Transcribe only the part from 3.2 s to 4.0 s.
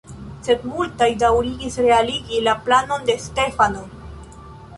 Stefano.